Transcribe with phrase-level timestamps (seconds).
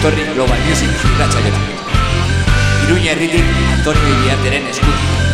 [0.00, 1.60] etorri Global Music irratxaiora.
[2.86, 3.44] Iruña herritik
[3.76, 5.29] Antonio Iriarteren eskutik.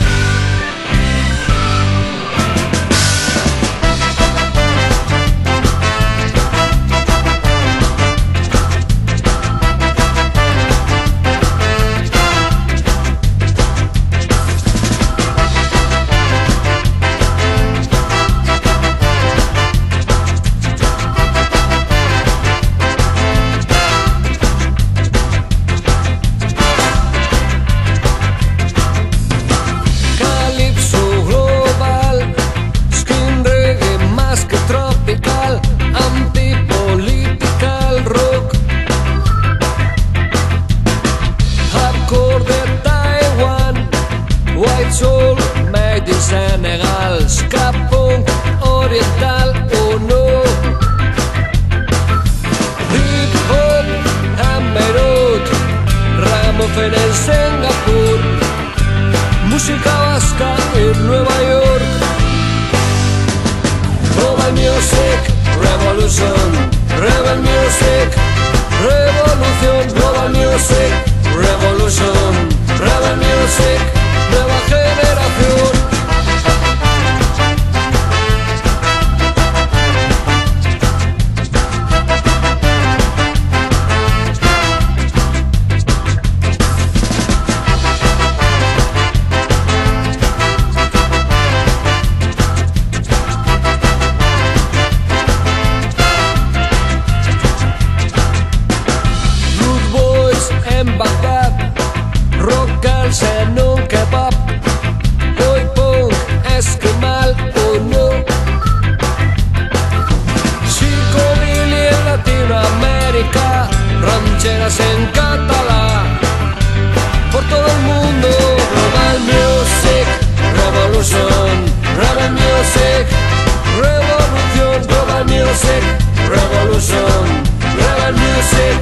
[128.07, 128.79] global music,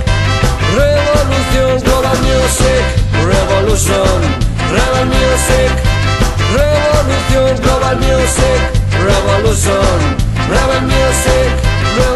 [0.76, 2.84] revolución, global music,
[3.24, 4.20] revolution,
[4.68, 5.70] global music,
[6.52, 8.60] revolución, global music,
[9.02, 10.16] revolution,
[10.48, 11.48] global music,
[11.96, 12.13] revolution.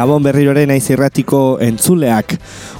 [0.00, 2.32] Gabon berrirore naiz irratiko entzuleak.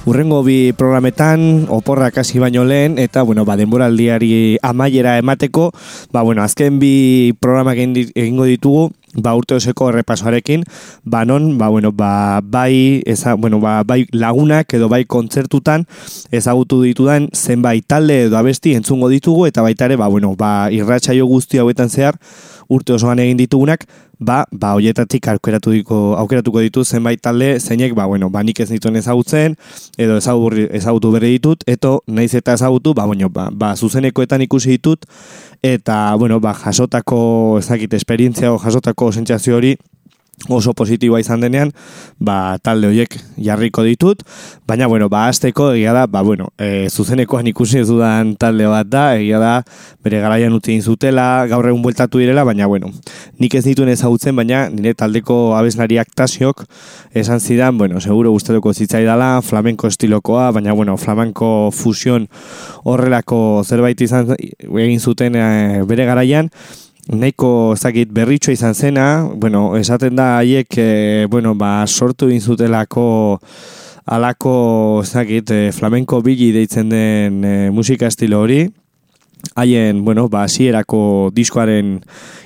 [0.09, 5.67] Urrengo bi programetan oporrak hasi baino lehen eta bueno, ba, denboraldiari amaiera emateko
[6.09, 10.63] ba, bueno, azken bi programak egingo ditugu ba, urte oseko errepasoarekin.
[11.05, 15.85] Ba, non, ba, bueno, ba, bai, eza, bueno, ba, bai lagunak edo bai kontzertutan
[16.31, 21.29] ezagutu ditudan zenbait talde edo abesti entzungo ditugu eta baita ere ba, bueno, ba, irratsaio
[21.29, 22.17] guzti hauetan zehar
[22.71, 23.85] urte osoan egin ditugunak,
[24.21, 28.95] ba, ba hoietatik aukeratuko aukeratuko ditu zenbait talde zeinek ba bueno ba nik ez dituen
[28.95, 29.57] ezagutzen
[29.97, 35.09] edo ezagutu berri ditut eto naiz eta ezagutu ba bueno ba, ba zuzenekoetan ikusi ditut
[35.63, 39.75] eta bueno ba jasotako ezagite esperientzia o jasotako sentsazio hori
[40.49, 41.71] oso positiboa izan denean,
[42.19, 44.23] ba, talde horiek jarriko ditut,
[44.67, 48.89] baina, bueno, ba, azteko, egia da, ba, bueno, e, zuzenekoan ikusi ez dudan talde bat
[48.89, 49.53] da, egia da,
[50.03, 52.91] bere garaian utzin zutela, gaur egun bueltatu direla, baina, bueno,
[53.39, 56.65] nik ez dituen ezagutzen, baina, nire taldeko abeslariak tasiok,
[57.13, 62.27] esan zidan, bueno, seguro gustatuko zitzaidala, flamenko estilokoa, baina, bueno, flamenko fusion
[62.83, 66.49] horrelako zerbait izan egin zuten e, bere garaian,
[67.09, 73.39] Neiko zakit berritxo izan zena, bueno, esaten da haiek, e, bueno, ba, sortu inzutelako
[74.05, 74.53] alako
[75.05, 78.67] zakit e, flamenko bili deitzen den e, musika estilo hori.
[79.55, 81.99] Haien, bueno, ba, asierako diskoaren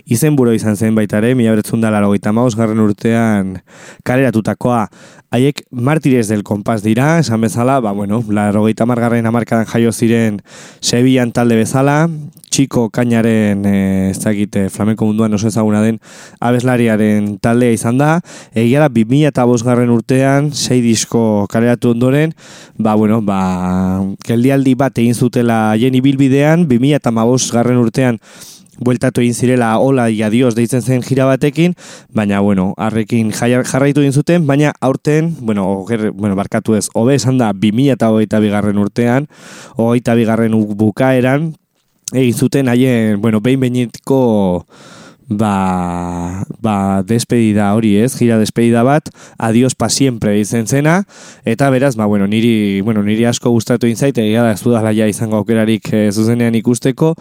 [0.06, 2.10] izenburo izan zen baita ere, mila beretzun da laro
[2.58, 3.62] garren urtean
[4.04, 4.90] kareratutakoa.
[5.30, 10.42] Haiek martires del kompas dira, esan bezala, ba, bueno, laro gaita margarren amarkadan jaio ziren
[10.82, 12.08] Sevillan talde bezala,
[12.56, 13.76] txiko kainaren e,
[14.14, 15.98] ez dakite flamenko munduan oso ezaguna den
[16.40, 18.12] abeslariaren taldea izan da
[18.56, 22.32] egia da 2000 eta garren urtean sei disko kaleratu ondoren
[22.78, 27.12] ba bueno ba geldialdi bat egin zutela jeni bilbidean 2000 eta
[27.52, 28.20] garren urtean
[28.80, 31.76] bueltatu egin zirela hola i adios deitzen zen gira batekin,
[32.14, 37.38] baina, bueno, harrekin jarraitu egin zuten, baina aurten, bueno, oger, bueno barkatu ez, hobe esan
[37.38, 39.28] da, 2000 eta hogeita bigarren urtean,
[39.76, 41.54] hogeita bigarren bukaeran,
[42.14, 44.66] egin zuten haien, bueno, behin behinetiko
[45.28, 51.04] ba, ba despedida hori ez, gira despedida bat, adios pa siempre izen zena,
[51.46, 55.08] eta beraz, ba, bueno, niri, bueno, niri asko gustatu inzait, egia da, ez dudala ja
[55.08, 57.16] izango aukerarik e, zuzenean ikusteko,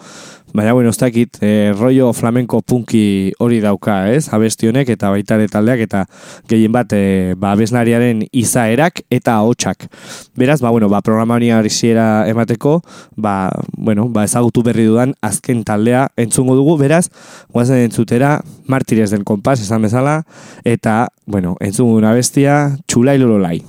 [0.55, 4.29] Baina, bueno, ez dakit, e, rollo flamenko punki hori dauka, ez?
[4.31, 6.05] Abestionek eta baitare taldeak eta
[6.47, 9.89] gehien bat e, ba, abesnariaren izaerak eta hotxak.
[10.39, 12.81] Beraz, ba, bueno, ba, programa hori emateko,
[13.17, 17.09] ba, bueno, ba, ezagutu berri dudan azken taldea entzungo dugu, beraz,
[17.51, 20.23] guazen entzutera, martirez den kompas, esan bezala,
[20.63, 23.59] eta, bueno, entzungo una bestia, txulai lololai.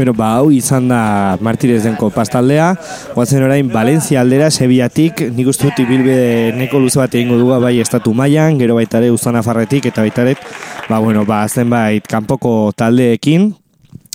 [0.00, 2.70] Beno, ba, hau izan da Martínez denko pastaldea.
[3.12, 6.14] Guatzen orain, Valencia aldera, Sevillatik, nik uste dut ibilbe
[6.56, 10.40] neko luze bat egingo duga bai estatu mailan, gero baitare uzana farretik, eta baitaret,
[10.88, 13.50] ba, bueno, ba, zenbait kanpoko taldeekin.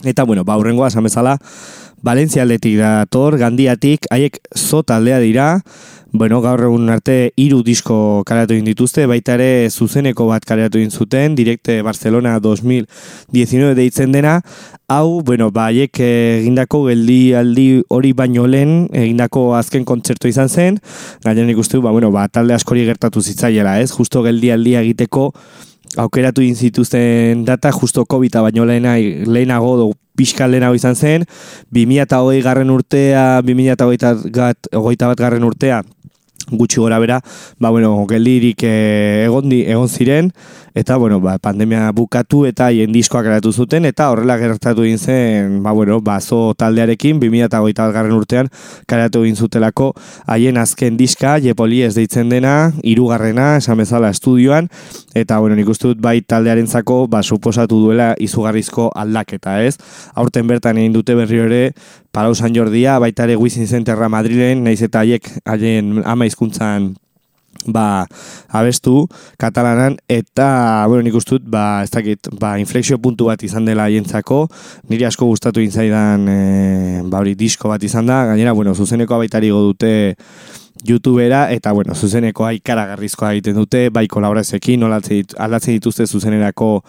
[0.02, 1.38] Eta, bueno, ba, urrengoa, esan bezala,
[2.06, 5.48] Valencia aldetik dator, Gandiatik, haiek zo taldea dira,
[6.16, 10.94] Bueno, gaur egun arte hiru disko karatu egin dituzte, baita ere zuzeneko bat karatu egin
[10.94, 14.38] zuten, direkte Barcelona 2019 deitzen dena.
[14.88, 20.80] Hau, bueno, baiek egindako geldi aldi hori baino lehen egindako azken kontzertu izan zen.
[21.26, 23.92] Gaian ikustu, ba, bueno, ba, talde askori gertatu zitzaiela, ez?
[23.92, 25.34] Justo geldi aldia egiteko
[26.00, 31.26] aukeratu egin zituzten data, justo COVID-a baino lehena, lehenago pixka lehenago izan zen,
[31.76, 35.84] 2008 garren urtea, 2008 bat garren urtea,
[36.52, 37.22] gutxi gora bera,
[37.60, 40.32] ba, bueno, geldirik eh, egon, egon ziren,
[40.76, 45.58] eta, bueno, ba, pandemia bukatu eta hien diskoak eratu zuten, eta horrela gertatu egin zen,
[45.64, 48.52] ba, bueno, bazo taldearekin, 2008 garren urtean,
[48.86, 49.94] karatu egin zutelako,
[50.28, 54.70] haien azken diska, Jepoli ez deitzen dena, irugarrena, esan bezala estudioan,
[55.16, 59.78] eta, bueno, nik uste dut, bai taldearen zako, ba, suposatu duela izugarrizko aldaketa, ez?
[60.16, 61.64] Aurten bertan egin dute berri ere,
[62.16, 66.94] Palau San Jordia, baita ere Wizin Centerra Madrilen, naiz eta haiek haien ama hizkuntzan
[67.66, 68.06] ba,
[68.50, 69.08] abestu
[69.40, 74.46] katalanan eta bueno, nik ustut ba, ez dakit, ba, inflexio puntu bat izan dela haientzako,
[74.92, 76.38] niri asko gustatu intzaidan e,
[77.08, 79.96] ba, hori disko bat izan da, gainera, bueno, zuzeneko baitari dute
[80.86, 86.84] youtubera eta bueno, zuzeneko ikaragarrizkoa egiten dute, bai kolaborazioekin, aldatzen dituzte zuzenerako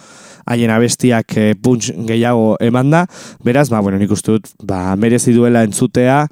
[0.51, 3.07] haien abestiak e, punch gehiago emanda,
[3.45, 6.27] beraz, ba, bueno, nik uste dut, ba, merezi duela entzutea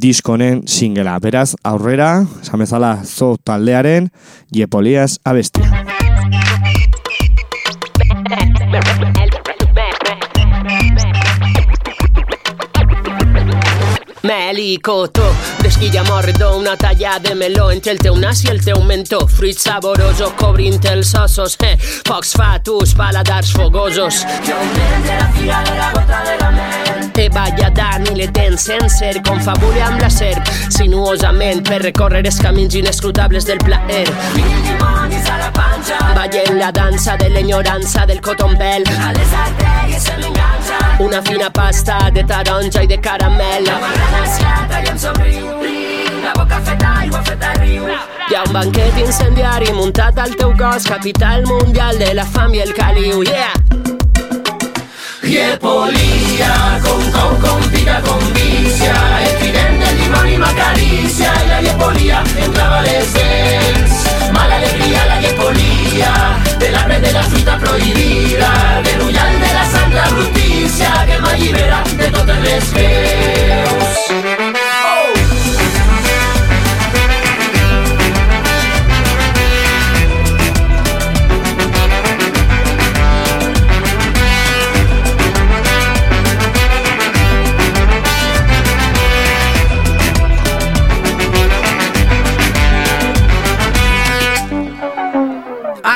[0.00, 1.18] diskonen singela.
[1.20, 4.10] Beraz, aurrera, esamezala zo taldearen,
[4.52, 5.84] Jepolias abestia.
[14.22, 15.22] Melico, tu
[15.84, 19.26] d'esquilla mordo, una talla de meló entre el teu nas i el teu mentó.
[19.28, 21.76] Fruit saboroso cobrint els ossos, eh.
[22.08, 24.24] Focs fatus, paladars fogosos.
[24.46, 24.56] Jo
[25.04, 27.12] de la fira de la gota de la mel.
[27.12, 32.40] Te balla dan i le dents sencer, confabule amb la serp, sinuosament per recórrer els
[32.40, 34.08] camins inescrutables del plaer.
[34.34, 34.48] Mil
[34.80, 36.00] a la panxa.
[36.14, 38.88] Ballem la dansa de l'enyorança del cotombel.
[39.00, 40.53] A les artèries se m'enganxa.
[40.98, 43.64] Una fina pasta de taronja i de caramel.
[43.64, 43.78] La
[44.22, 45.50] ansiata i em somriu
[46.24, 47.88] La boca feta aigua, feta riu.
[48.30, 52.62] Hi ha un banquet incendiari muntat al teu cos Capital mundial de la fam i
[52.64, 53.52] el caliu Yeah!
[55.20, 62.22] Riepolia, con con con pica con vicia El trident del dimoni m'acaricia I la riepolia
[62.46, 64.06] entrava les dents.
[64.32, 66.12] Mala alegria la riepolia
[66.58, 68.50] De l'arbre de la fruita prohibida.
[68.84, 69.64] De l'ullal de la
[70.68, 73.94] santa brutícia Que m'allibera de totes les veus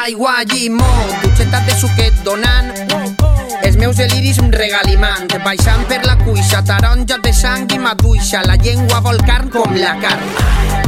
[0.08, 0.88] aigua, llimó,
[1.22, 2.97] dutxetes de suquet donant
[3.88, 9.16] meus deliris regalimant baixant per la cuixa, taronja de sang i maduixa la llengua vol
[9.24, 10.26] carn com la carn.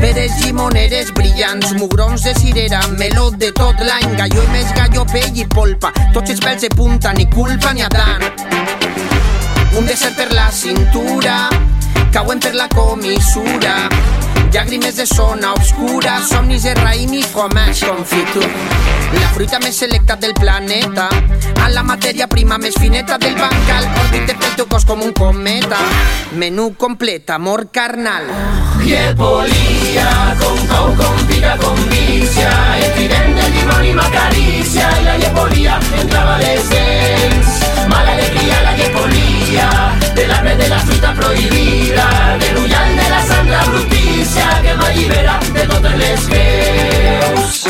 [0.03, 5.33] Peres llimoneres brillants mugrons de cirera, meló de tot l'any gallo i més gallo, pell
[5.33, 5.95] i polpa.
[6.13, 8.29] Tots els pèls de punta, ni culpa ni Adán
[9.79, 11.47] un desert per la cintura
[12.13, 13.87] cauen per la comissura.
[14.53, 19.00] Llàgrimes de zona obscura, somnis de raïm i fromage confitur.
[19.13, 21.09] La fruta me selecta del planeta.
[21.61, 23.93] A la materia prima me esfineta del bancal.
[23.95, 25.79] Por te petucos como un cometa.
[26.37, 28.25] Menú completa, amor carnal.
[28.85, 32.79] Hierbolía, con cau, con pica, con vicia.
[32.79, 34.91] Estirende, limón y macaricia.
[35.03, 37.31] La hierbolía entraba desde
[37.89, 39.99] Mala alegría, la hierbolía.
[40.15, 42.37] De la red de la fruta prohibida.
[42.39, 44.63] Del huyal de la santa bruticia.
[44.63, 47.70] Que me libera de todo el esqueus.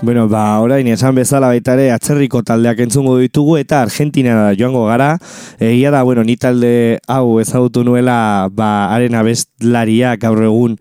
[0.00, 5.16] Bueno, ba, orain esan bezala baita ere atzerriko taldeak entzungo ditugu eta Argentina joango gara.
[5.58, 10.78] Egia da, bueno, ni talde hau ezagutu nuela, ba, haren abestlaria gaur egun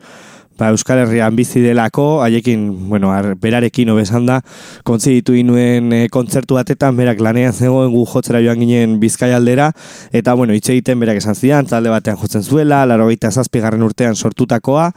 [0.57, 4.39] ba, Euskal Herrian bizi delako, haiekin, bueno, ar, berarekin obesan da,
[4.87, 9.71] kontzi ditu inuen e, kontzertu batetan, berak lanean zegoen gu jotzera joan ginen Bizkai aldera,
[10.11, 14.17] eta, bueno, hitz egiten berak esan zidan, talde batean jotzen zuela, laro gaita zazpigarren urtean
[14.17, 14.91] sortutakoa,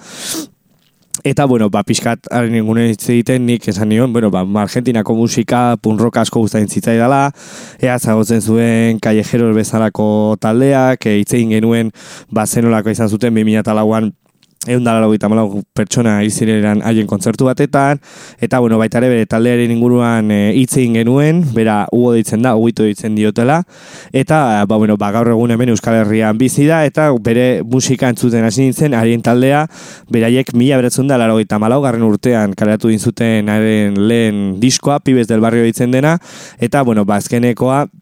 [1.22, 6.16] Eta, bueno, ba, pixkat, haren ingunen egiten nik esan nion, bueno, ba, Argentinako musika, punrock
[6.22, 7.32] asko guztain zitzai dela,
[7.82, 11.92] ea zagotzen zuen kallejeros bezalako taldeak, e, hitz egin genuen,
[12.32, 14.14] ba, zenolako izan zuten 2008an
[14.68, 17.96] egun dara logita malau pertsona izinean haien kontzertu batetan,
[18.44, 22.52] eta bueno, baita ere bere taldearen inguruan eh, hitze egin genuen, bera ugo ditzen da,
[22.60, 23.62] ugitu ditzen diotela,
[24.12, 28.44] eta ba, bueno, ba, gaur egun hemen Euskal Herrian bizi da, eta bere musika entzuten
[28.44, 29.64] hasi nintzen, harien taldea,
[30.12, 35.24] beraiek mila beratzen da, laro gita malau, garren urtean kaleratu dintzuten haren lehen diskoa, pibes
[35.30, 36.18] del barrio ditzen dena,
[36.60, 37.99] eta bueno, bazkenekoa, ba,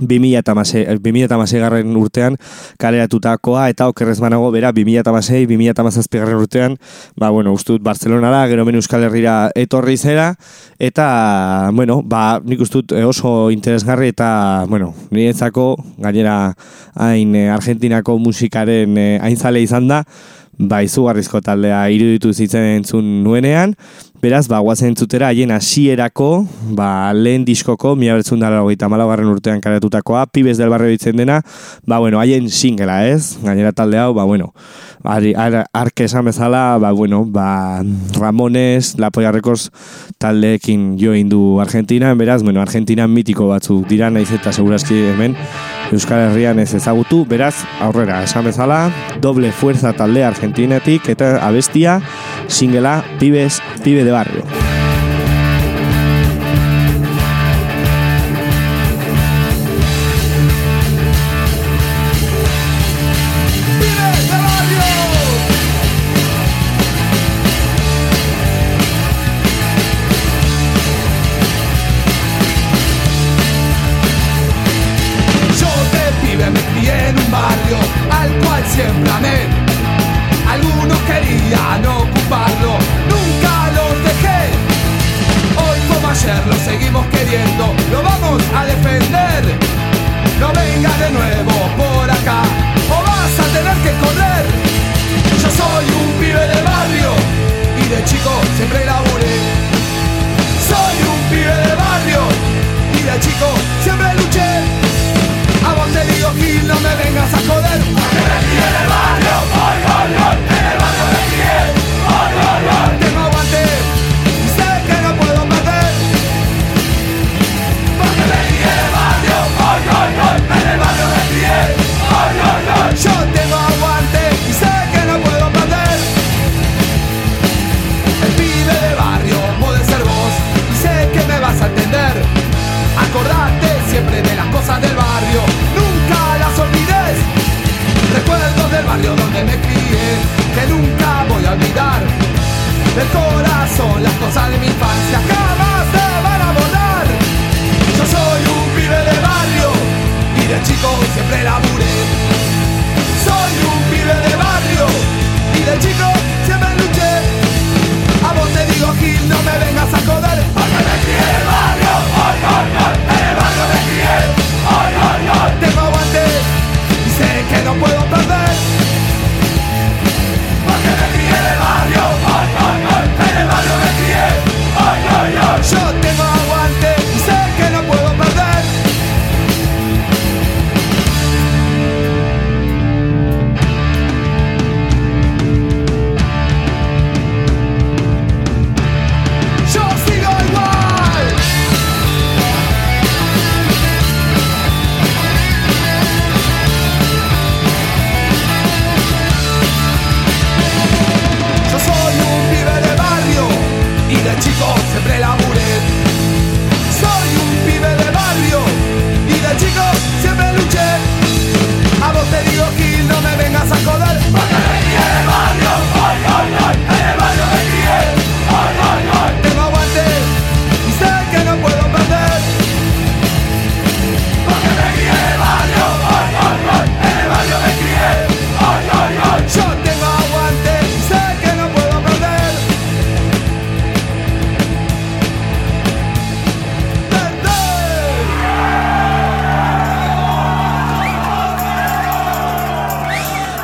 [0.00, 2.36] 2008 eh, garren urtean
[2.80, 6.76] kaleratutakoa eta okerrez banago bera 2008 2008 garren urtean
[7.16, 10.34] ba, bueno, ustut Barcelonara, gero men Euskal Herrira etorri zera
[10.78, 16.54] eta bueno, ba, nik dut eh, oso interesgarri eta bueno, niretzako gainera
[16.94, 20.04] hain eh, Argentinako musikaren hainzale izan da
[20.60, 23.74] ba, izugarrizko taldea iruditu zitzen entzun nuenean,
[24.20, 26.42] Beraz, ba, guazen entzutera, haien hasierako,
[26.76, 31.38] ba, lehen diskoko, mila bertzun dara hogeita malagarren urtean karatutakoa, pibes del barrio ditzen dena,
[31.88, 33.38] ba, bueno, haien singela, ez?
[33.40, 34.50] Gainera talde hau, ba, bueno,
[35.08, 37.80] ari, ar, arke esan bezala, ba, bueno, ba,
[38.18, 39.70] Ramones, La Polla Records
[40.20, 45.38] taldeekin jo indu Argentina, beraz, bueno, Argentina mitiko batzuk dira, naiz eta segurazki hemen,
[45.96, 48.82] Euskal Herrian ez ezagutu, beraz, aurrera, esan bezala,
[49.24, 52.02] doble fuerza talde Argentinetik, eta abestia,
[52.52, 54.89] singela, pibes, pibe de barrio.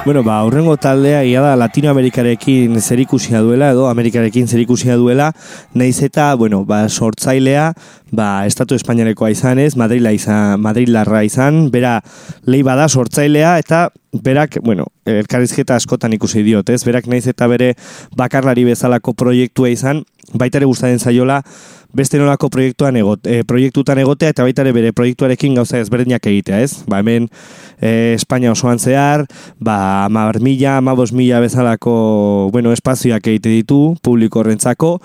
[0.07, 5.33] Bueno, ba, aurrengo taldea ia da Latinoamerikarekin zerikusia duela edo Amerikarekin zerikusia duela,
[5.75, 7.73] naiz eta, bueno, ba, sortzailea,
[8.15, 11.97] ba, Estatu Espainiarekoa izanez, Madrila izan, Madrilarra izan, bera
[12.47, 13.89] lehi bada sortzailea eta
[14.23, 16.85] berak, bueno, elkarrizketa askotan ikusi diot, ez?
[16.87, 17.73] Berak naiz eta bere
[18.15, 20.05] bakarlari bezalako proiektua izan,
[20.39, 21.43] baita ere gustatzen zaiola
[21.95, 26.61] beste nolako proiektuan egot, e, proiektutan egotea eta baita ere bere proiektuarekin gauza ezberdinak egitea,
[26.65, 26.83] ez?
[26.89, 27.29] Ba, hemen
[27.81, 29.27] e, Espainia osoan zehar,
[29.61, 34.97] ba, amar mila, amabos mila bezalako, bueno, espazioak egite ditu, publiko horrentzako,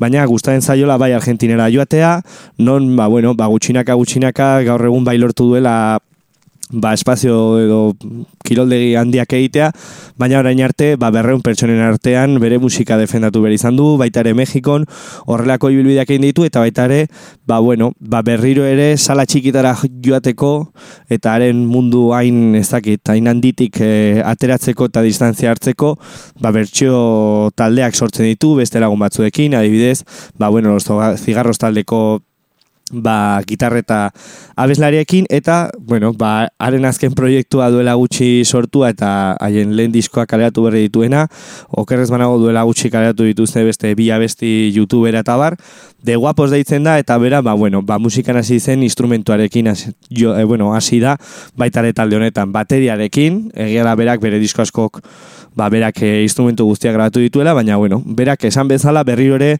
[0.00, 2.20] baina gustatzen zaiola bai Argentinera joatea,
[2.58, 5.98] non, ba, bueno, ba, gutxinaka, gutxinaka, gaur egun bai lortu duela
[6.70, 7.80] ba, espazio edo
[8.46, 9.70] kiroldegi handiak egitea,
[10.18, 14.34] baina orain arte, ba, berreun pertsonen artean bere musika defendatu behar izan du, baita ere
[14.38, 14.86] Mexikon
[15.26, 17.00] horrelako ibilbideak egin ditu, eta baita ere,
[17.46, 20.52] ba, bueno, ba, berriro ere sala txikitara joateko,
[21.10, 23.92] eta haren mundu hain ez dakit, hain handitik e,
[24.24, 25.96] ateratzeko eta distantzia hartzeko,
[26.40, 30.02] ba, bertxio taldeak sortzen ditu, beste lagun batzuekin, adibidez,
[30.38, 30.78] ba, bueno,
[31.18, 32.20] zigarros taldeko
[32.90, 34.10] ba, gitarreta
[34.56, 40.66] abeslariekin eta, bueno, ba, haren azken proiektua duela gutxi sortua eta haien lehen diskoa kaleratu
[40.66, 41.26] berri dituena,
[41.70, 45.56] okerrez banago duela gutxi kaleratu dituzte beste bi abesti youtubera eta bar,
[46.02, 50.36] de guapos deitzen da eta bera, ba, bueno, ba, musikan hasi zen instrumentuarekin hasi, jo,
[50.36, 51.16] e, bueno, hasi da,
[51.56, 55.00] baita talde honetan bateriarekin, egia da berak bere disko askok
[55.56, 59.58] ba, berak e, instrumentu guztiak grabatu dituela, baina, bueno, berak esan bezala berriro ere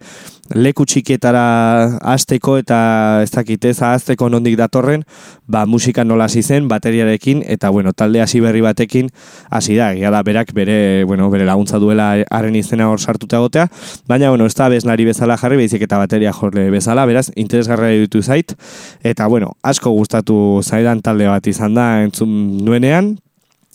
[0.54, 2.78] leku txikietara azteko eta
[3.24, 5.04] ez dakitez azteko nondik datorren,
[5.46, 9.10] ba, musika nola hasi zen, bateriarekin, eta, bueno, talde hasi berri batekin
[9.50, 13.68] hasi da, da, berak bere, bueno, bere laguntza duela haren izena hor sartuta egotea,
[14.08, 18.22] baina, bueno, ez da beznari bezala jarri, behizik eta bateria jorle bezala, beraz, interesgarra ditu
[18.22, 18.54] zait,
[19.02, 23.16] eta, bueno, asko gustatu zaidan talde bat izan da entzun nuenean,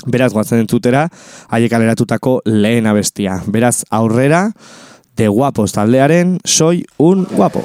[0.06, 1.08] Beraz, guatzen entzutera,
[1.56, 3.40] haiek aleratutako lehen abestia.
[3.50, 4.52] Beraz, aurrera,
[5.16, 7.64] de guapos taldearen, soy un guapo.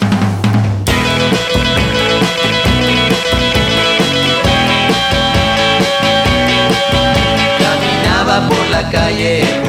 [7.59, 9.60] Caminaba por la calle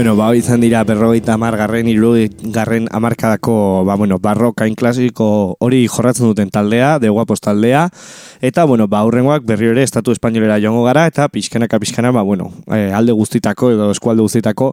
[0.00, 1.84] Bueno, ba, izan dira berrogeita hamar garren,
[2.54, 7.90] garren amarkadako, ba, bueno, barrokain klasiko hori jorratzen duten taldea, de guapos taldea,
[8.40, 12.48] eta, bueno, ba, hurrengoak berri ere estatu espainolera joango gara, eta pixkanaka pixkana, ba, bueno,
[12.72, 14.70] eh, alde guztitako edo eskualde guztitako,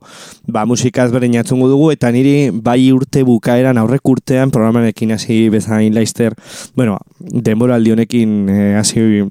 [0.48, 5.92] ba, musikaz beren jatzungu dugu, eta niri bai urte bukaeran aurrek urtean programanekin hasi bezain
[5.92, 6.40] laizter,
[6.74, 9.28] bueno, denboraldi honekin eh, hasi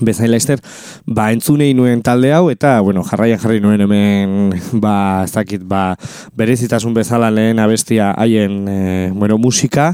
[0.00, 0.60] bezain laizter,
[1.06, 5.94] ba, entzunei nuen talde hau, eta, bueno, jarraian jarri nuen hemen, ba, ez dakit, ba,
[6.36, 9.92] berezitasun bezala lehen abestia haien, e, bueno, musika,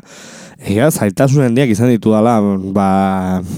[0.61, 2.35] Ega, zailtasun handiak izan ditu dela,
[2.77, 2.87] ba,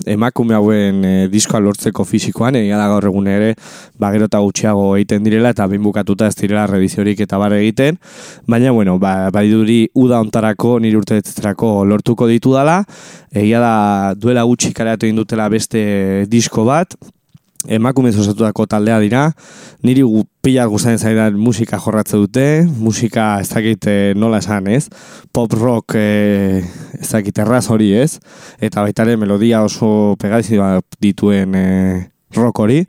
[0.07, 3.57] emakume hauen e, diskoa lortzeko fisikoan, egia da gaur egun ere,
[3.99, 7.99] ba, gero eta gutxiago egiten direla, eta bin bukatuta ez direla reviziorik eta bar egiten,
[8.47, 11.19] baina, bueno, ba, bai duri uda ontarako, nire urte
[11.91, 12.85] lortuko ditu dela,
[13.35, 16.95] egia da duela gutxi kareatu indutela beste disko bat,
[17.69, 19.25] emakume osatutako taldea dira,
[19.83, 22.47] niri gu, pila guztien zaidan musika jorratze dute,
[22.79, 24.89] musika ez dakit eh, nola esan ez,
[25.33, 26.63] pop rock e,
[26.99, 28.19] ez dakit erraz hori ez,
[28.61, 30.59] eta baitare melodia oso pegaizi
[31.01, 31.67] dituen e,
[32.35, 32.83] rock hori,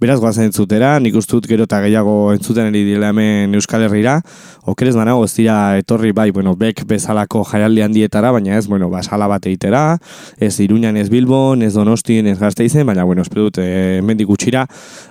[0.00, 4.18] beraz guazen entzutera, nik ustut gero eta gehiago entzuten eri dila hemen Euskal Herriera,
[4.68, 9.28] okerez banago ez dira etorri bai, bueno, bek bezalako jaialdi handietara, baina ez, bueno, basala
[9.30, 9.98] bat eitera,
[10.36, 14.66] ez Iruñan ez Bilbon, ez Donostin, ez Gazteizen, baina, bueno, espero dut, e, mendik gutxira,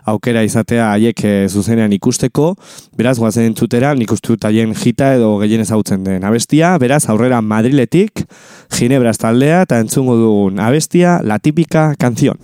[0.06, 2.52] aukera izatea haiek e, zuzenean ikusteko,
[2.98, 8.28] beraz guazen entzutera, nik ustut haien jita edo gehien ezautzen den abestia, beraz aurrera Madriletik,
[8.76, 12.38] Ginebra taldea eta entzungo dugun abestia, la típica canción.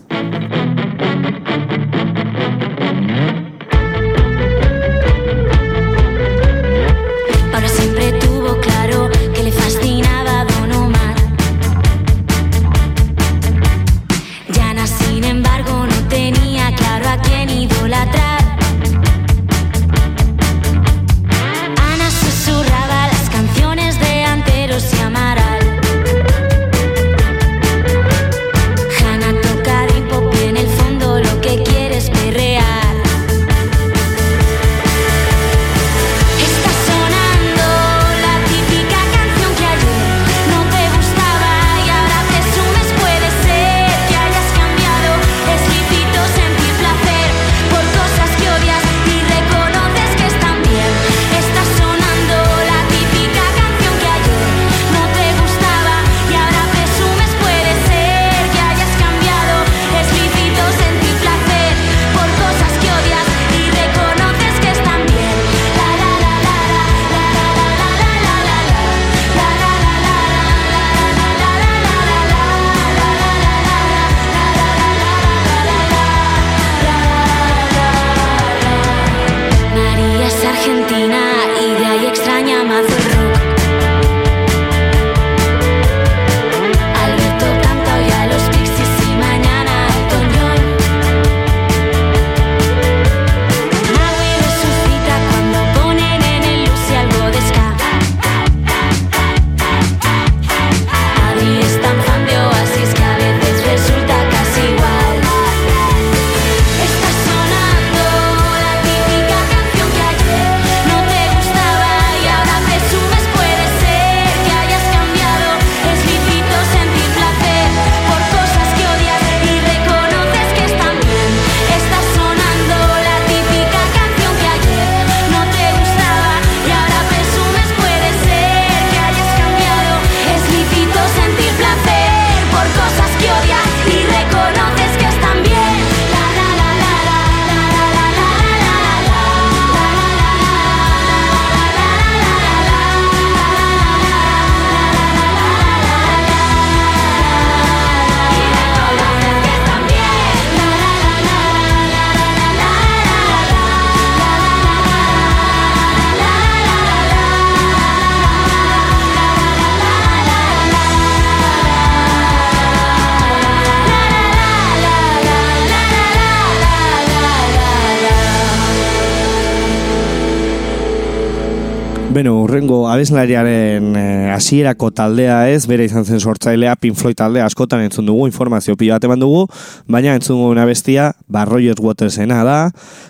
[173.11, 178.25] Abeslariaren eh, hasierako taldea ez, bere izan zen sortzailea, Pink Floyd taldea askotan entzun dugu,
[178.29, 179.47] informazio pila bat eman dugu,
[179.87, 182.59] baina entzun dugu una bestia, ba Roger Watersena da,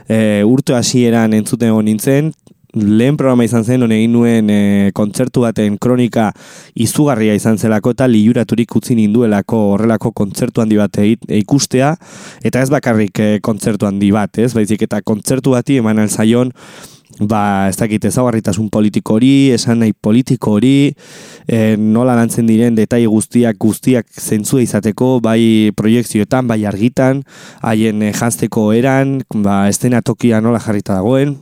[0.08, 2.32] e, urte hasieran entzuten hon nintzen,
[2.74, 6.32] lehen programa izan zen, hone egin nuen e, kontzertu baten kronika
[6.74, 11.94] izugarria izan zelako eta liuraturik utzi ninduelako horrelako kontzertu handi bat ikustea,
[12.42, 16.56] eta ez bakarrik e, kontzertu handi bat, ez, baizik eta kontzertu bati eman alzaion,
[17.20, 20.94] ba, ez dakit ezagarritasun politiko hori, esan nahi politiko hori,
[21.48, 27.24] e, nola lantzen diren detai guztiak guztiak zentzua izateko, bai proiektzioetan, bai argitan,
[27.62, 31.38] haien e, janzteko eran, ba, estena tokia nola jarrita dagoen,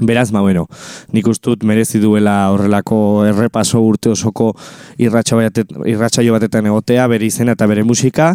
[0.00, 0.66] Beraz, ma bueno,
[1.12, 4.54] nik ustut merezi duela horrelako errepaso urte osoko
[4.96, 8.30] irratsaio batetan egotea, bere izena eta bere musika.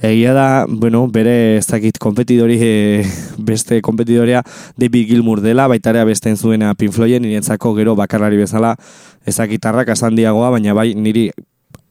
[0.00, 3.04] Egia da, bueno, bere ez dakit kompetidori, e,
[3.36, 4.42] beste kompetidorea
[4.80, 8.76] David Gilmour dela, baitarea beste zuena Pink Floyden, niretzako gero bakarlari bezala
[9.28, 11.28] ezakitarrak asandiagoa, baina bai niri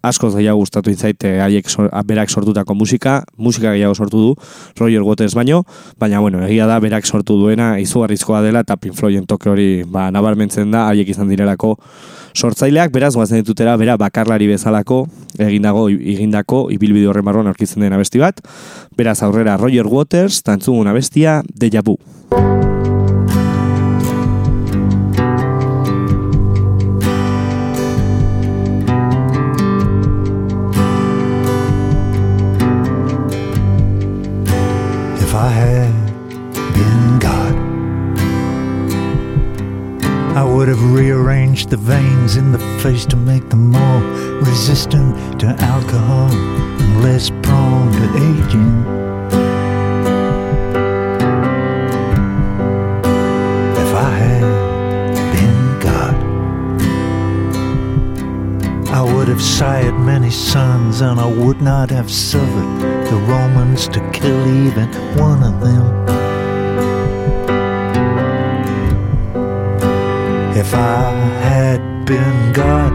[0.02, 4.36] asko gehiago gustatu itzaite haiek sor, berak sortutako musika, musika gehiago sortu du
[4.80, 5.64] Roger Waters baino,
[6.00, 10.10] baina bueno, egia da berak sortu duena izugarrizkoa dela eta Pink Floyden toke hori ba,
[10.12, 11.76] nabarmentzen da haiek izan direlako
[12.36, 15.06] sortzaileak, beraz guazen ditutera bera bakarlari bezalako
[15.40, 18.40] egindago egindako ibilbide horren barruan aurkitzen den abesti bat,
[18.98, 22.00] beraz aurrera Roger Waters, tantzugun abestia, Deja Vu.
[41.66, 44.02] The veins in the face to make them more
[44.42, 48.86] resistant to alcohol and less prone to aging.
[53.84, 54.46] If I had
[55.34, 56.16] been God,
[58.90, 64.00] I would have sired many sons, and I would not have suffered the Romans to
[64.12, 65.86] kill even one of them.
[70.56, 71.39] If I
[72.10, 72.92] been God,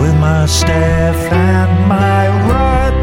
[0.00, 2.94] with my staff and my rod.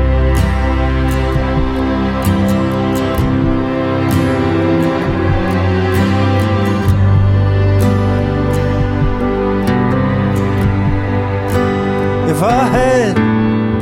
[12.29, 13.15] If I had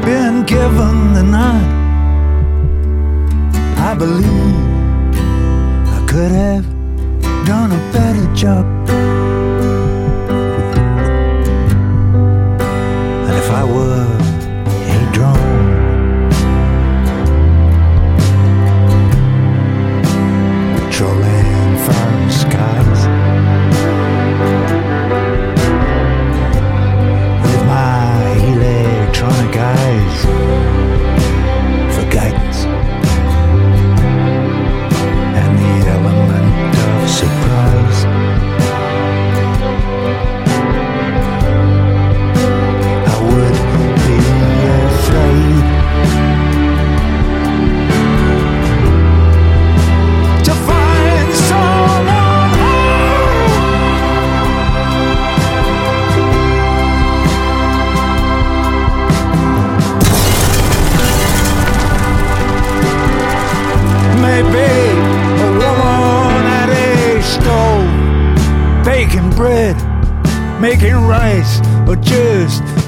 [0.04, 1.70] been given the nod,
[3.78, 4.58] I believe
[5.98, 6.69] I could have
[7.50, 8.79] done a better job.
[71.90, 72.79] Or just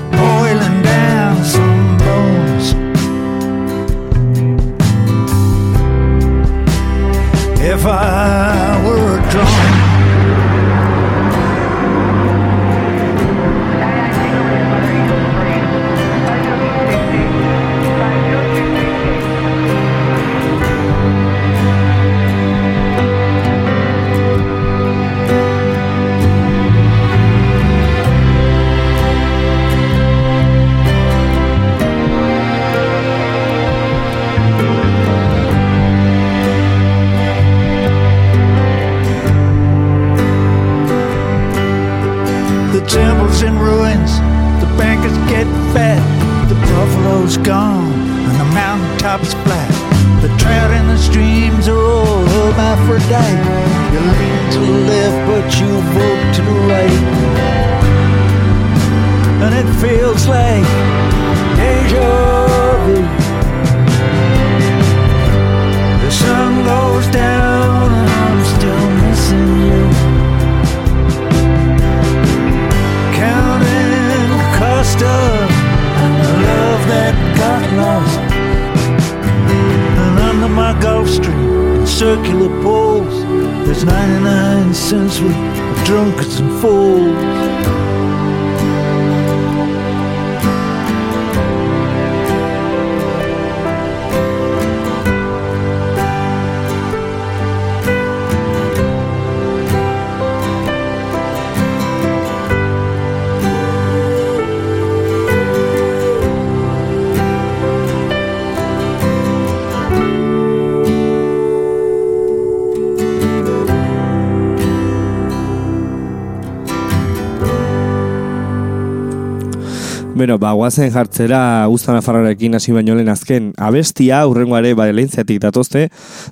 [120.21, 125.87] Bueno, ba, guazen jartzera Uztan Afarrarekin hasi baino lehen azken abestia, urrengoare balentziatik datozte,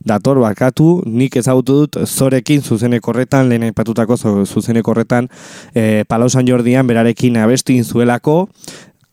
[0.05, 5.31] dator bakatu, nik ezagutu dut zorekin zuzeneko horretan, lehen aipatutako zo- zuzeneko horretan,
[5.73, 8.43] e, Palau San Jordian berarekin abestin zuelako,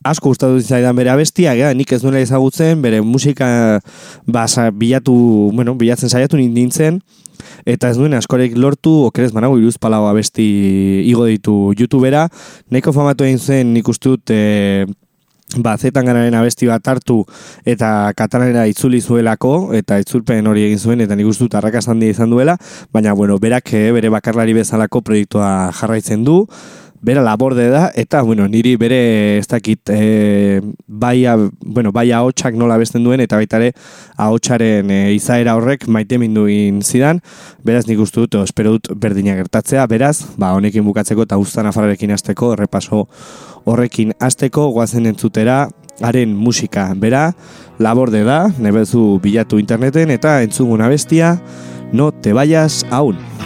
[0.05, 3.79] asko gustatu zaidan bere abestia, gea, nik ez duela ezagutzen, bere musika
[4.25, 5.15] basa, bilatu,
[5.55, 7.01] bueno, bilatzen saiatu nintzen,
[7.65, 10.45] eta ez duen askorek lortu, okerez manago iruz palau abesti
[11.09, 12.27] igo ditu youtubera,
[12.71, 14.85] nahiko famatu egin zen nik uste dut, e,
[15.63, 17.21] ba, zetanganaren abesti bat hartu
[17.65, 22.15] eta katalanera itzuli zuelako, eta itzulpen hori egin zuen, eta nik uste dut arrakasta handia
[22.15, 22.57] izan duela,
[22.93, 26.43] baina, bueno, berak eh, bere bakarlari bezalako proiektua jarraitzen du,
[27.07, 32.57] bera laborde da, eta, bueno, niri bere, ez dakit, e, bai, a- bueno, bai ahotsak
[32.59, 33.71] nola besten duen, eta baita ere,
[34.19, 37.21] ahotsaren e, izaera horrek maite minduin zidan,
[37.63, 42.11] beraz nik uste dut, espero dut berdina gertatzea, beraz, ba, honekin bukatzeko eta ustan afararekin
[42.11, 43.05] hasteko, errepaso
[43.63, 45.69] horrekin hasteko, guazen entzutera,
[46.03, 47.31] haren musika, bera,
[47.79, 51.37] laborde da, nebezu bilatu interneten, eta entzugun abestia,
[51.93, 53.36] no te vayas aún.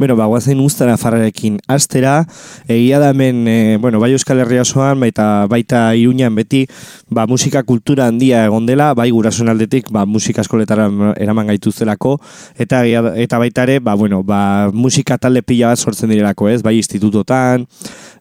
[0.00, 2.22] Bueno, ba, guazen ustara farrarekin astera,
[2.72, 6.62] egia da hemen, e, bueno, bai Euskal Herria osoan, baita, baita Iruñan beti,
[7.12, 10.86] ba, musika kultura handia egon dela, bai gurasoen aldetik, ba, musika eskoletara
[11.20, 12.14] eraman gaituztelako,
[12.56, 12.80] eta,
[13.20, 17.68] eta baita ere, ba, bueno, ba, musika talde pila bat sortzen direlako, ez, bai institutotan,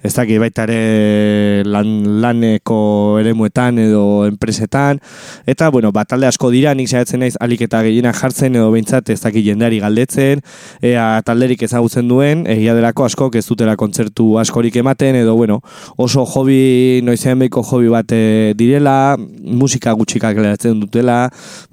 [0.04, 1.89] ez dakit baita ere lan,
[2.24, 5.02] laneko eremuetan edo enpresetan,
[5.50, 9.12] eta, bueno, ba, talde asko dira, nik saiatzen naiz alik eta gehienak jartzen edo behintzat
[9.12, 10.43] ez dakit jendeari galdetzen,
[10.82, 15.60] ea talderik ezagutzen duen, egia delako askok ez dutela kontzertu askorik ematen, edo, bueno,
[15.97, 21.26] oso hobi, noizean behiko hobi bat eh, direla, musika gutxikak geratzen dutela,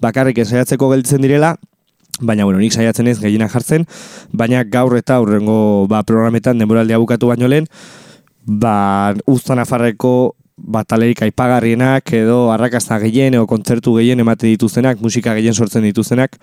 [0.02, 1.54] bakarrik ensaiatzeko gelditzen direla,
[2.20, 3.84] baina bueno, nik saiatzen ez gehienak jartzen,
[4.32, 7.68] baina gaur eta aurrengo ba, programetan denboraldia bukatu baino lehen,
[8.46, 15.54] ba, uztan afarreko batalerik aipagarrienak edo arrakasta gehien edo kontzertu gehien emate dituztenak, musika gehien
[15.54, 16.38] sortzen dituztenak,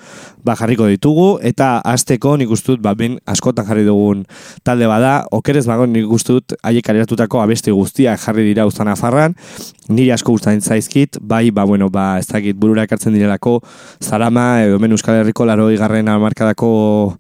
[0.46, 1.40] ba jarriko ditugu.
[1.42, 4.24] Eta hasteko nik uste dut ba ben askotan jarri dugun
[4.64, 9.34] talde bada, okerez bago nik uste dut haiek kaleratutako abesti guztiak jarri dira uztan afarran,
[9.90, 13.60] niri asko gustatzen zaizkit, bai, ba bueno, ba ez dakit burura ekartzen direlako
[14.02, 17.18] Zarama edo men Euskal Herriko 80garren hamarkadako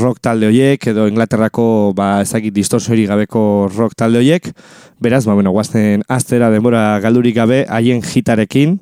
[0.00, 4.52] rock talde hoiek edo Inglaterrako ba ezagik distorsiori gabeko rock talde hoiek.
[5.00, 8.76] Beraz, ba bueno, guazen astera denbora galdurik gabe haien hitarekin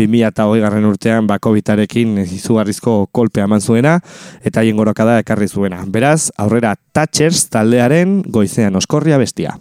[0.00, 3.98] 2020garren urtean ba Covidarekin izugarrizko kolpea eman zuena
[4.40, 5.84] eta haien gorokada ekarri zuena.
[5.84, 9.58] Beraz, aurrera Thatchers taldearen goizean oskorria bestia.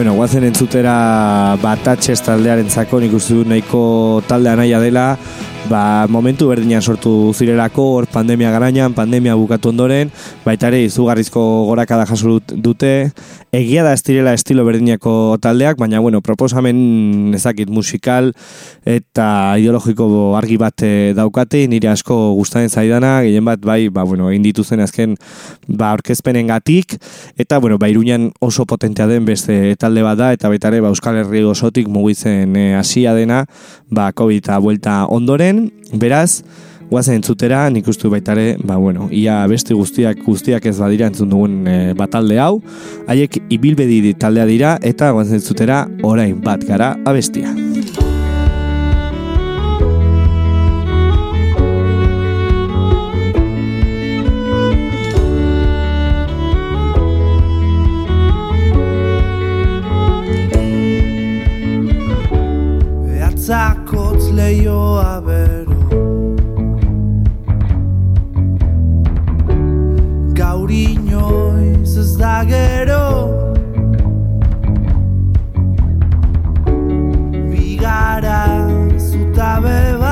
[0.00, 0.92] Bueno, guazen entzutera
[1.60, 3.80] batatxez taldearen zako, nik uste dut nahiko
[4.24, 5.02] taldea naia dela,
[5.70, 10.10] ba, momentu berdinean sortu zirelako, hor pandemia garainan, pandemia bukatu ondoren,
[10.44, 12.92] baita ere izugarrizko gorakada jaso dut- dute,
[13.54, 18.32] egia da ez direla estilo berdineko taldeak, baina bueno, proposamen ezakit musikal
[18.84, 24.30] eta ideologiko argi bat eh, daukate, nire asko gustatzen zaidana, gehien bat bai, ba, bueno,
[24.34, 25.14] egin dituzen azken
[25.68, 26.98] ba, orkezpenen gatik,
[27.38, 30.90] eta bueno, ba, Iruñan oso potentea den beste talde bat da, eta baita ere ba,
[30.90, 33.44] Euskal Herri osotik mugitzen eh, hasia dena,
[33.90, 35.59] ba, COVID eta buelta ondoren,
[35.92, 36.42] beraz,
[36.90, 41.10] guazen entzutera, nik uste dut baita ere, ba, bueno, ia beste guztiak guztiak ez badira
[41.10, 42.60] entzun dugun e, batalde hau,
[43.08, 47.54] haiek ibilbedi taldea dira, eta guazen entzutera, orain bat gara abestia.
[63.06, 63.79] Behatzakotz
[64.40, 65.80] leioa bero
[70.40, 73.04] Gaur inoiz ez da gero.
[77.50, 78.42] Bigara
[79.08, 80.09] zutabe bat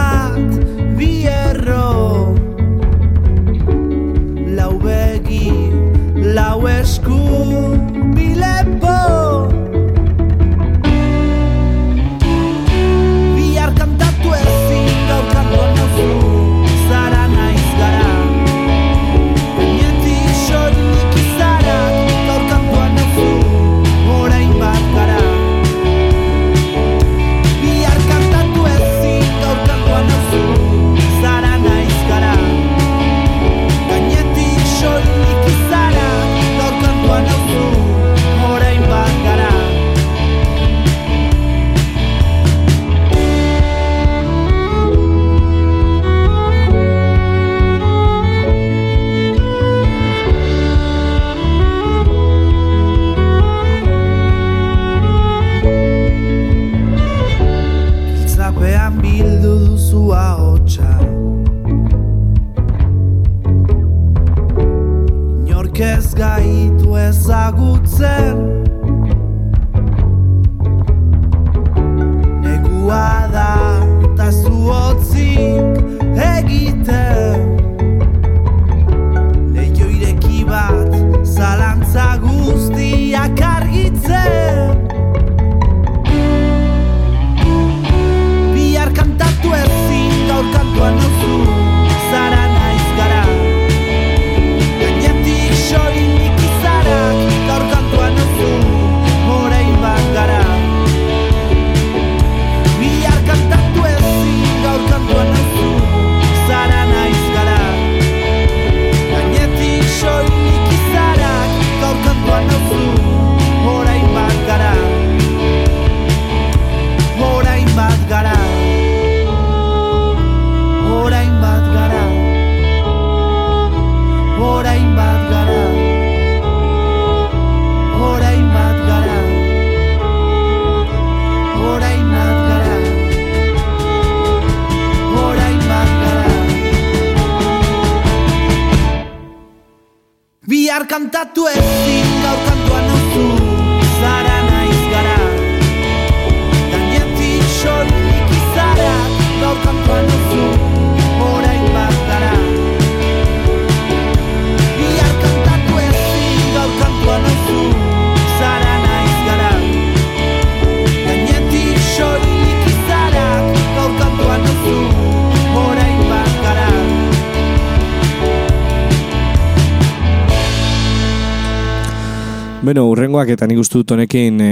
[172.69, 174.49] Beno, urrengoak eta nik uste dut honekin e,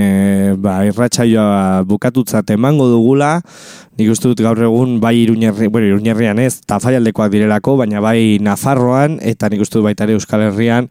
[0.62, 3.42] ba, irratsaioa bukatutzat emango dugula,
[4.00, 9.18] nik uste dut gaur egun bai iruñerri, bueno, iruñerrian ez, tafaialdekoak direlako, baina bai Nafarroan,
[9.20, 10.88] eta nik uste dut baita ere Euskal Herrian,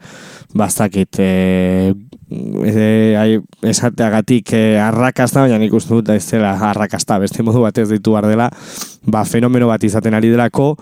[0.53, 1.95] bastakit, e,
[2.29, 3.39] e,
[3.73, 8.29] esateagatik e, arrakasta, baina nik uste dut ez dela arrakasta, beste modu batez ditu behar
[8.29, 8.51] dela,
[9.01, 10.75] ba, fenomeno bat izaten ari delako,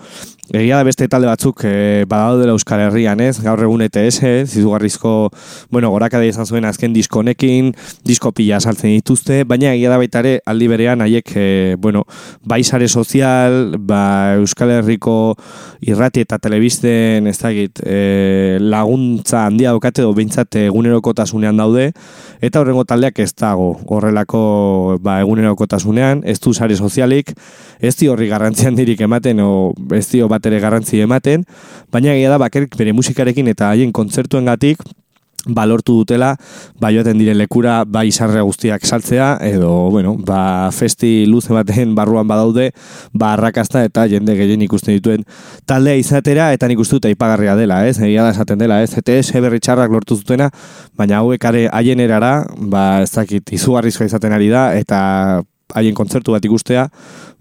[0.52, 3.38] egia da beste talde batzuk e, badaudela Euskal Herrian, ez?
[3.40, 4.20] Gaur egun ETS,
[4.50, 5.30] zizugarrizko,
[5.72, 7.70] bueno, gorakada izan zuen azken diskonekin,
[8.04, 11.46] disko pila saltzen dituzte, baina egia da baita ere aldi berean haiek, e,
[11.80, 12.04] bueno,
[12.44, 15.34] bai sare sozial, ba Euskal Herriko
[15.80, 21.88] irrati eta telebisten, ez dakit, e, laguntza handia daukate edo behintzat egunerokotasunean daude,
[22.44, 27.32] eta horrengo taldeak ez dago horrelako ba, egunerokotasunean, ez du sare sozialik,
[27.80, 31.46] ez dio horri garrantzi handirik ematen, o ez dio bat ere garrantzi ematen,
[31.92, 34.84] baina egia da bakerik bere musikarekin eta haien kontzertuengatik
[35.46, 36.34] balortu dutela,
[36.80, 42.28] ba joaten diren lekura, bai sarre guztiak saltzea, edo, bueno, ba festi luze baten barruan
[42.28, 42.70] badaude,
[43.12, 45.24] ba arrakasta eta jende gehien ikusten dituen
[45.68, 47.98] taldea izatera, eta nik uste dut aipagarria dela, ez?
[48.00, 48.94] Egia da esaten dela, ez?
[48.96, 50.50] ETS berri txarrak lortu zutena,
[50.96, 55.42] baina hauek are haien erara, ba ez dakit, izugarrizkoa izaten ari da, eta
[55.74, 56.88] haien kontzertu bat ikustea,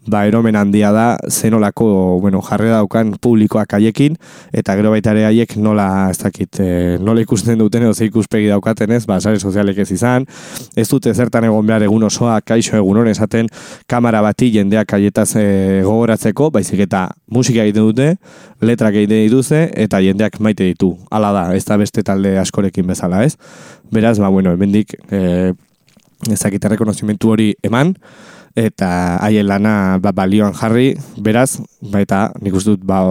[0.08, 4.18] ba eromen handia da zenolako bueno, jarre daukan publikoak haiekin
[4.52, 6.68] eta gero baita ere haiek nola ez dakit e,
[7.00, 9.06] nola ikusten duten edo ze ikuspegi daukaten ez?
[9.08, 10.28] Ba sare sozialek ez izan
[10.76, 13.48] ez dute zertan egon behar egun osoa kaixo egun hon esaten
[13.88, 18.10] kamera bati jendeak haietaz e, gogoratzeko baizik eta musika egiten dute
[18.62, 20.98] letrak egiten dituzte eta jendeak maite ditu.
[21.12, 23.38] Hala da ez da beste talde askorekin bezala ez?
[23.92, 25.54] Beraz ba bueno hemendik e,
[26.32, 27.96] ezakite rekonozimentu hori eman
[28.56, 31.58] eta haien lana ba, balioan jarri, beraz,
[31.94, 33.02] baita nik uste dut ba,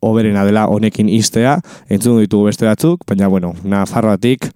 [0.00, 1.56] oberena dela honekin istea,
[1.90, 4.48] entzun ditugu beste batzuk, baina bueno, Nafarroatik,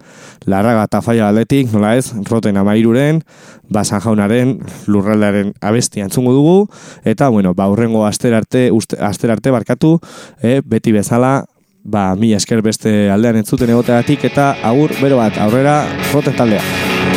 [0.47, 3.21] Larraga eta Faia aldetik, nola ez, roten amairuren,
[3.69, 6.57] ba, San Jaunaren, lurraldaren abestia entzungo dugu,
[7.03, 9.97] eta bueno, ba, urrengo aster arte, uste, arte barkatu,
[10.41, 11.43] eh, beti bezala,
[11.83, 15.81] ba, mi esker beste aldean entzuten egoteatik, eta agur, bero bat, aurrera,
[16.13, 17.16] roten taldea.